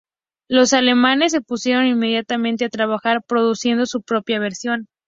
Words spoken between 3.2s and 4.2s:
produciendo su